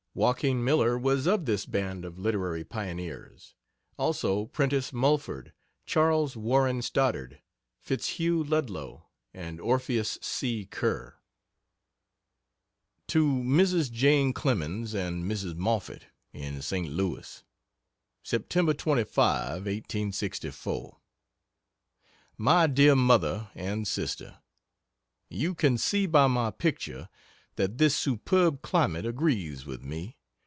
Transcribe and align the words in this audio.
Joaquin 0.13 0.61
Miller 0.61 0.97
was 0.99 1.25
of 1.25 1.45
this 1.45 1.65
band 1.65 2.03
of 2.03 2.19
literary 2.19 2.65
pioneers; 2.65 3.55
also 3.97 4.47
Prentice 4.47 4.91
Mulford, 4.91 5.53
Charles 5.85 6.35
Warren 6.35 6.81
Stoddard, 6.81 7.41
Fitzhugh 7.79 8.43
Ludlow, 8.43 9.07
and 9.33 9.61
Orpheus 9.61 10.17
C. 10.21 10.65
Kerr. 10.65 11.15
To 13.07 13.25
Mrs. 13.25 13.89
Jane 13.89 14.33
Clemens 14.33 14.93
and 14.93 15.23
Mrs. 15.23 15.55
Moffett, 15.55 16.07
in 16.33 16.61
St. 16.61 16.89
Louis: 16.91 17.45
Sept. 18.25 18.49
25, 18.77 19.15
1864. 19.65 20.99
MY 22.37 22.67
DEAR 22.67 22.97
MOTHER 22.97 23.49
AND 23.55 23.87
SISTER, 23.87 24.39
You 25.29 25.55
can 25.55 25.77
see 25.77 26.05
by 26.05 26.27
my 26.27 26.51
picture 26.51 27.07
that 27.57 27.77
this 27.77 27.93
superb 27.95 28.61
climate 28.61 29.05
agrees 29.05 29.65
with 29.65 29.83
me. 29.83 30.17